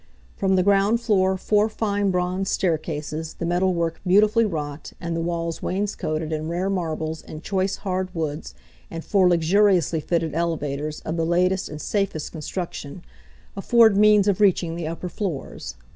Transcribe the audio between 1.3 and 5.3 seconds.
four fine bronze staircases, the metal work beutifully wrought and the